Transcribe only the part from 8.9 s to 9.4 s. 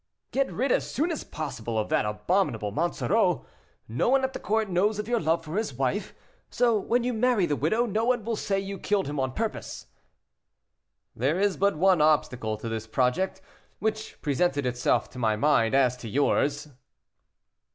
him on